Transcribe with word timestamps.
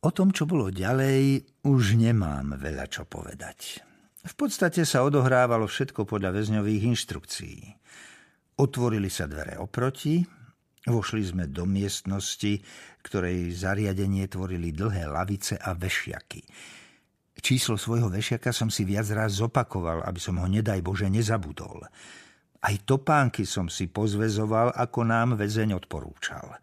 O 0.00 0.08
tom, 0.08 0.32
čo 0.32 0.48
bolo 0.48 0.72
ďalej, 0.72 1.44
už 1.68 2.00
nemám 2.00 2.56
veľa 2.56 2.88
čo 2.88 3.04
povedať. 3.04 3.84
V 4.24 4.34
podstate 4.36 4.88
sa 4.88 5.04
odohrávalo 5.04 5.68
všetko 5.68 6.08
podľa 6.08 6.40
väzňových 6.40 6.88
inštrukcií. 6.88 7.60
Otvorili 8.60 9.12
sa 9.12 9.28
dvere 9.28 9.60
oproti, 9.60 10.24
vošli 10.88 11.20
sme 11.20 11.44
do 11.52 11.68
miestnosti, 11.68 12.64
ktorej 13.04 13.52
zariadenie 13.52 14.24
tvorili 14.28 14.72
dlhé 14.72 15.04
lavice 15.04 15.60
a 15.60 15.76
vešiaky. 15.76 16.44
Číslo 17.40 17.80
svojho 17.80 18.12
vešiaka 18.12 18.52
som 18.52 18.68
si 18.68 18.84
viac 18.84 19.08
raz 19.12 19.40
zopakoval, 19.40 20.04
aby 20.04 20.20
som 20.20 20.36
ho 20.40 20.48
nedaj 20.48 20.80
Bože 20.84 21.08
nezabudol. 21.08 21.88
Aj 22.60 22.74
topánky 22.84 23.48
som 23.48 23.72
si 23.72 23.88
pozvezoval, 23.88 24.76
ako 24.76 25.00
nám 25.08 25.40
väzeň 25.40 25.76
odporúčal. 25.76 26.60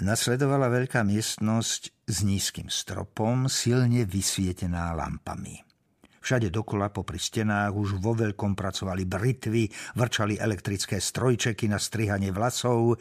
Nasledovala 0.00 0.72
veľká 0.72 1.04
miestnosť 1.04 1.82
s 2.08 2.16
nízkym 2.24 2.72
stropom, 2.72 3.44
silne 3.52 4.08
vysvietená 4.08 4.96
lampami. 4.96 5.60
Všade 6.22 6.48
dokola 6.48 6.88
popri 6.88 7.18
stenách 7.20 7.74
už 7.76 8.00
vo 8.00 8.16
veľkom 8.16 8.56
pracovali 8.56 9.04
britvy, 9.04 9.68
vrčali 9.98 10.38
elektrické 10.38 10.96
strojčeky 10.96 11.68
na 11.68 11.76
strihanie 11.76 12.32
vlasov, 12.32 12.96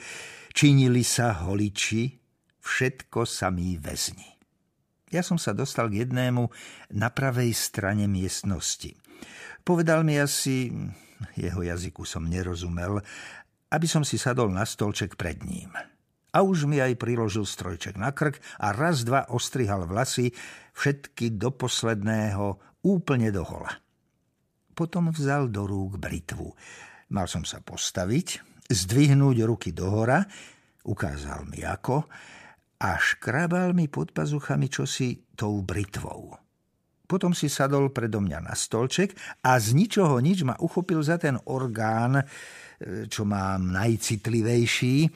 činili 0.51 1.05
sa 1.05 1.47
holiči, 1.47 2.11
všetko 2.59 3.23
samí 3.23 3.77
väzni. 3.77 4.27
Ja 5.13 5.21
som 5.23 5.39
sa 5.39 5.55
dostal 5.55 5.87
k 5.93 6.03
jednému 6.03 6.49
na 6.97 7.07
pravej 7.13 7.55
strane 7.55 8.09
miestnosti. 8.09 8.97
Povedal 9.61 10.01
mi 10.01 10.17
asi, 10.17 10.73
jeho 11.37 11.61
jazyku 11.61 12.03
som 12.03 12.25
nerozumel, 12.25 12.99
aby 13.69 13.87
som 13.87 14.01
si 14.01 14.17
sadol 14.17 14.49
na 14.49 14.65
stolček 14.65 15.13
pred 15.15 15.45
ním. 15.45 15.71
A 16.31 16.47
už 16.47 16.63
mi 16.63 16.79
aj 16.79 16.95
priložil 16.95 17.43
strojček 17.43 17.99
na 17.99 18.15
krk 18.15 18.39
a 18.59 18.71
raz, 18.71 19.03
dva 19.03 19.27
ostrihal 19.27 19.83
vlasy, 19.83 20.31
všetky 20.71 21.35
do 21.35 21.51
posledného 21.51 22.55
úplne 22.87 23.29
do 23.35 23.43
hola. 23.43 23.75
Potom 24.71 25.11
vzal 25.11 25.51
do 25.51 25.67
rúk 25.67 25.99
britvu. 25.99 26.55
Mal 27.11 27.27
som 27.27 27.43
sa 27.43 27.59
postaviť, 27.59 28.39
zdvihnúť 28.71 29.37
ruky 29.43 29.75
dohora, 29.75 30.23
ukázal 30.87 31.43
mi 31.51 31.59
ako 31.67 32.07
a 32.81 32.89
škrabal 32.95 33.75
mi 33.75 33.91
pod 33.91 34.15
pazuchami 34.15 34.71
čosi 34.71 35.35
tou 35.35 35.59
britvou. 35.61 36.39
Potom 37.05 37.35
si 37.35 37.51
sadol 37.51 37.91
predo 37.91 38.23
mňa 38.23 38.39
na 38.47 38.55
stolček 38.55 39.11
a 39.43 39.59
z 39.59 39.75
ničoho 39.75 40.23
nič 40.23 40.47
ma 40.47 40.55
uchopil 40.63 41.03
za 41.03 41.19
ten 41.19 41.35
orgán, 41.51 42.23
e, 42.23 42.25
čo 43.11 43.27
mám 43.27 43.67
najcitlivejší, 43.67 45.11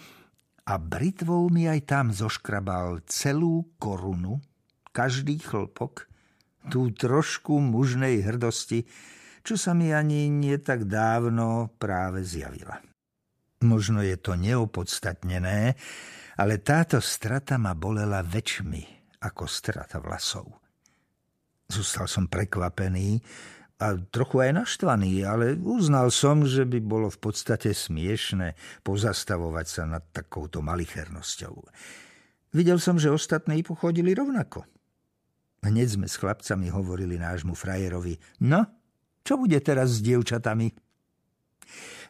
a 0.65 0.73
britvou 0.81 1.47
mi 1.53 1.69
aj 1.69 1.81
tam 1.85 2.05
zoškrabal 2.09 3.05
celú 3.05 3.69
korunu, 3.77 4.41
každý 4.89 5.37
chlpok, 5.37 6.09
tú 6.73 6.89
trošku 6.89 7.61
mužnej 7.61 8.25
hrdosti, 8.25 8.89
čo 9.45 9.53
sa 9.61 9.77
mi 9.77 9.93
ani 9.93 10.25
nie 10.25 10.57
tak 10.57 10.89
dávno 10.89 11.69
práve 11.77 12.25
zjavila. 12.25 12.81
Možno 13.61 14.01
je 14.01 14.17
to 14.17 14.33
neopodstatnené, 14.33 15.77
ale 16.41 16.53
táto 16.65 16.97
strata 16.97 17.61
ma 17.61 17.77
bolela 17.77 18.25
väčšmi 18.25 18.83
ako 19.21 19.43
strata 19.45 20.01
vlasov. 20.01 20.49
Zostal 21.65 22.09
som 22.09 22.25
prekvapený 22.25 23.21
a 23.75 23.99
trochu 24.11 24.39
aj 24.39 24.65
naštvaný, 24.65 25.27
ale 25.27 25.59
uznal 25.59 26.07
som, 26.07 26.47
že 26.47 26.63
by 26.63 26.79
bolo 26.79 27.07
v 27.11 27.19
podstate 27.19 27.75
smiešne 27.75 28.55
pozastavovať 28.87 29.65
sa 29.67 29.83
nad 29.83 30.03
takouto 30.15 30.63
malichernosťou. 30.63 31.53
Videl 32.55 32.79
som, 32.79 32.95
že 32.95 33.11
ostatní 33.11 33.67
pochodili 33.67 34.15
rovnako– 34.15 34.63
Hneď 35.65 35.97
sme 35.97 36.05
s 36.05 36.21
chlapcami 36.21 36.69
hovorili 36.69 37.17
nášmu 37.17 37.57
frajerovi, 37.57 38.21
no, 38.45 38.69
čo 39.25 39.33
bude 39.41 39.57
teraz 39.65 39.97
s 39.97 40.05
dievčatami? 40.05 40.69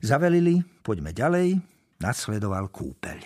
Zavelili, 0.03 0.59
poďme 0.83 1.15
ďalej, 1.15 1.63
nasledoval 2.03 2.67
kúpeľ. 2.67 3.23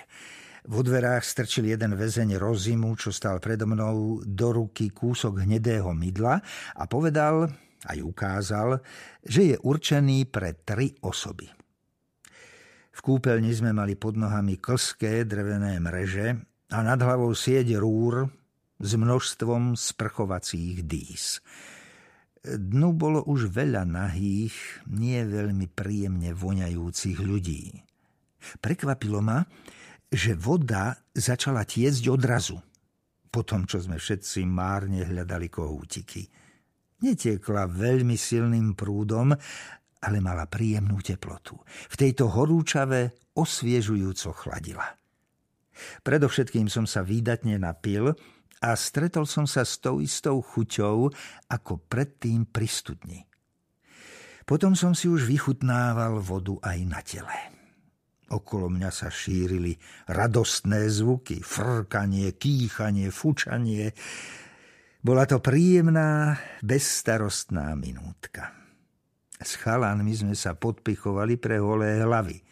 Vo 0.69 0.85
dverách 0.85 1.25
strčil 1.25 1.73
jeden 1.73 1.97
väzeň 1.97 2.37
rozimu, 2.37 2.93
čo 2.93 3.09
stal 3.09 3.41
predo 3.41 3.65
mnou, 3.65 4.21
do 4.21 4.53
ruky 4.53 4.93
kúsok 4.93 5.41
hnedého 5.41 5.89
mydla 5.97 6.45
a 6.77 6.83
povedal, 6.85 7.49
aj 7.87 7.97
ukázal, 8.03 8.83
že 9.23 9.53
je 9.53 9.57
určený 9.59 10.27
pre 10.27 10.57
tri 10.65 10.91
osoby. 10.99 11.47
V 12.89 12.99
kúpeľni 12.99 13.55
sme 13.55 13.71
mali 13.71 13.95
pod 13.95 14.19
nohami 14.19 14.59
klské 14.59 15.23
drevené 15.23 15.79
mreže 15.79 16.35
a 16.75 16.77
nad 16.83 16.99
hlavou 16.99 17.31
sieť 17.31 17.79
rúr, 17.79 18.27
s 18.79 18.95
množstvom 18.95 19.75
sprchovacích 19.75 20.87
dýs. 20.87 21.43
Dnu 22.39 22.95
bolo 22.95 23.27
už 23.27 23.51
veľa 23.51 23.83
nahých, 23.83 24.55
nie 24.87 25.19
veľmi 25.27 25.67
príjemne 25.67 26.31
voňajúcich 26.31 27.19
ľudí. 27.19 27.75
Prekvapilo 28.63 29.19
ma, 29.19 29.43
že 30.07 30.39
voda 30.39 30.95
začala 31.11 31.67
tiecť 31.67 32.03
odrazu, 32.07 32.55
po 33.27 33.43
tom, 33.43 33.67
čo 33.67 33.83
sme 33.83 33.99
všetci 33.99 34.47
márne 34.47 35.03
hľadali 35.03 35.51
kohútiky. 35.51 36.23
Netiekla 36.99 37.69
veľmi 37.69 38.19
silným 38.19 38.75
prúdom, 38.75 39.31
ale 39.99 40.17
mala 40.19 40.47
príjemnú 40.47 40.99
teplotu. 40.99 41.59
V 41.65 41.95
tejto 41.95 42.31
horúčave 42.31 43.31
osviežujúco 43.35 44.35
chladila. 44.35 44.87
Predovšetkým 46.03 46.67
som 46.67 46.83
sa 46.83 47.03
výdatne 47.03 47.55
napil, 47.55 48.11
a 48.59 48.75
stretol 48.75 49.23
som 49.23 49.47
sa 49.47 49.63
s 49.63 49.79
tou 49.79 50.03
istou 50.03 50.43
chuťou 50.43 51.07
ako 51.47 51.73
predtým 51.87 52.43
pri 52.43 52.67
studni. 52.67 53.19
Potom 54.43 54.75
som 54.75 54.91
si 54.91 55.07
už 55.07 55.23
vychutnával 55.29 56.19
vodu 56.19 56.59
aj 56.65 56.79
na 56.83 56.99
tele. 56.99 57.37
Okolo 58.29 58.69
mňa 58.69 58.91
sa 58.93 59.07
šírili 59.09 59.73
radostné 60.11 60.85
zvuky, 60.91 61.41
frkanie, 61.41 62.35
kýchanie, 62.35 63.09
fučanie. 63.09 63.95
Bola 64.99 65.23
to 65.23 65.39
príjemná, 65.39 66.35
bezstarostná 66.59 67.71
minútka. 67.79 68.51
S 69.39 69.55
chalanmi 69.55 70.11
sme 70.11 70.35
sa 70.35 70.55
podpichovali 70.55 71.39
pre 71.39 71.57
holé 71.59 72.03
hlavy– 72.03 72.37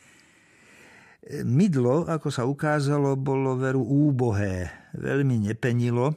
Mydlo, 1.27 2.07
ako 2.07 2.31
sa 2.31 2.47
ukázalo, 2.47 3.19
bolo 3.19 3.59
veru 3.59 3.83
úbohé, 3.83 4.71
veľmi 4.95 5.51
nepenilo, 5.51 6.15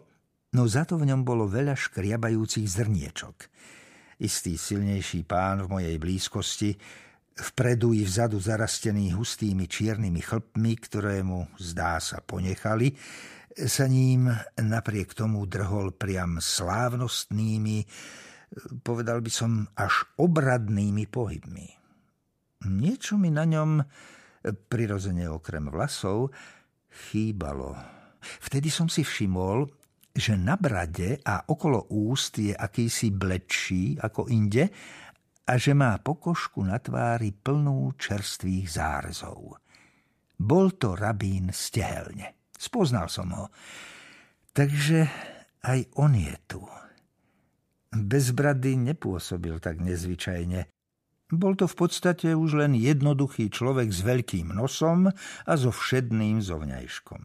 no 0.54 0.62
za 0.70 0.86
to 0.86 1.02
v 1.02 1.10
ňom 1.10 1.26
bolo 1.26 1.50
veľa 1.50 1.74
škriabajúcich 1.74 2.66
zrniečok. 2.70 3.36
Istý 4.22 4.54
silnejší 4.54 5.26
pán 5.26 5.66
v 5.66 5.70
mojej 5.74 5.97
blízkosti, 5.98 6.78
vpredu 7.34 7.91
i 7.91 8.06
vzadu 8.06 8.38
zarastený 8.38 9.18
hustými 9.18 9.66
čiernymi 9.66 10.22
chlpmi, 10.22 10.72
ktoré 10.78 11.26
mu, 11.26 11.50
zdá 11.58 11.98
sa, 11.98 12.22
ponechali, 12.22 12.94
sa 13.66 13.84
ním 13.91 14.31
napriek 14.56 15.12
tomu 15.12 15.44
drhol 15.44 15.93
priam 15.93 16.41
slávnostnými, 16.41 17.84
povedal 18.81 19.21
by 19.21 19.31
som 19.32 19.69
až 19.76 20.09
obradnými 20.16 21.04
pohybmi. 21.10 21.69
Niečo 22.71 23.16
mi 23.16 23.32
na 23.32 23.44
ňom 23.48 23.81
prirodzene 24.69 25.28
okrem 25.28 25.69
vlasov, 25.69 26.32
chýbalo. 26.88 27.76
Vtedy 28.21 28.69
som 28.69 28.88
si 28.88 29.04
všimol, 29.04 29.69
že 30.10 30.37
na 30.37 30.59
brade 30.59 31.22
a 31.22 31.47
okolo 31.48 31.88
úst 31.94 32.41
je 32.41 32.53
akýsi 32.53 33.15
blečší 33.15 34.00
ako 34.00 34.28
inde 34.28 34.69
a 35.47 35.53
že 35.56 35.72
má 35.72 35.97
pokožku 36.03 36.60
na 36.66 36.77
tvári 36.82 37.32
plnú 37.32 37.94
čerstvých 37.97 38.66
zárezov. 38.69 39.56
Bol 40.41 40.66
to 40.81 40.97
rabín 40.97 41.53
stehelne. 41.53 42.39
Spoznal 42.60 43.09
som 43.09 43.32
ho. 43.32 43.48
Takže 44.53 45.09
aj 45.65 45.97
on 45.97 46.12
je 46.12 46.36
tu. 46.45 46.60
Bez 47.89 48.36
brady 48.36 48.77
nepôsobil 48.77 49.57
tak 49.65 49.80
nezvyčajne. 49.80 50.68
Bol 51.30 51.54
to 51.57 51.65
v 51.65 51.77
podstate 51.78 52.36
už 52.36 52.60
len 52.60 52.77
jednoduchý 52.77 53.48
človek 53.48 53.89
s 53.89 54.04
veľkým 54.04 54.53
nosom 54.53 55.09
a 55.47 55.53
so 55.57 55.72
všedným 55.72 56.42
zovňajškom. 56.42 57.22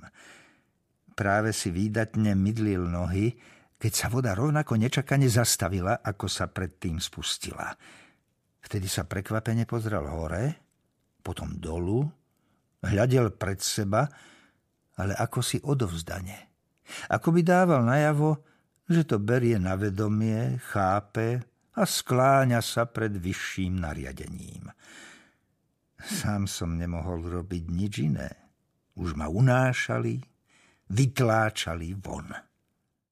Práve 1.17 1.51
si 1.51 1.73
výdatne 1.73 2.37
mydlil 2.37 2.85
nohy, 2.85 3.33
keď 3.75 3.91
sa 3.91 4.07
voda 4.07 4.37
rovnako 4.37 4.77
nečakane 4.77 5.27
zastavila, 5.27 5.99
ako 5.99 6.31
sa 6.31 6.47
predtým 6.47 7.01
spustila. 7.01 7.75
Vtedy 8.61 8.87
sa 8.89 9.05
prekvapene 9.05 9.65
pozrel 9.69 10.05
hore, 10.05 10.45
potom 11.21 11.57
dolu, 11.57 12.05
hľadel 12.85 13.33
pred 13.33 13.61
seba, 13.61 14.05
ale 14.95 15.13
ako 15.15 15.39
si 15.43 15.57
odovzdane. 15.63 16.51
Ako 17.09 17.33
by 17.33 17.41
dával 17.41 17.81
najavo, 17.83 18.39
že 18.85 19.03
to 19.03 19.17
berie 19.17 19.57
na 19.57 19.73
vedomie, 19.73 20.61
chápe, 20.61 21.41
a 21.75 21.83
skláňa 21.83 22.63
sa 22.63 22.87
pred 22.87 23.11
vyšším 23.11 23.83
nariadením. 23.83 24.71
Sám 25.99 26.47
som 26.47 26.79
nemohol 26.79 27.27
robiť 27.27 27.63
nič 27.67 27.93
iné. 27.99 28.31
Už 28.95 29.19
ma 29.19 29.27
unášali, 29.27 30.23
vytláčali 30.87 31.91
von. 31.99 32.31